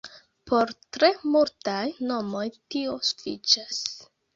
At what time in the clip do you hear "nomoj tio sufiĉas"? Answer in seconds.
2.09-3.85